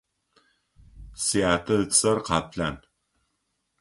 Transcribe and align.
Сятэ 1.25 1.75
ыцэр 1.83 2.17
Къэплъан? 2.25 2.75